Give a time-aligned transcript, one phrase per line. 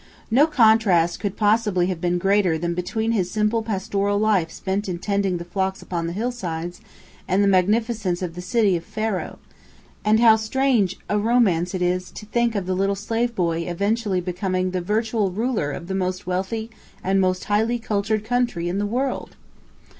[0.31, 4.97] No contrast could possibly have been greater than between his simple pastoral life spent in
[4.97, 6.81] tending the flocks upon the hillsides
[7.27, 9.37] and the magnificence of the city of Pharaoh,
[10.03, 14.21] and how strange a romance it is to think of the little slave boy eventually
[14.21, 16.71] becoming the virtual ruler of the most wealthy
[17.03, 19.35] and most highly cultured country in the world!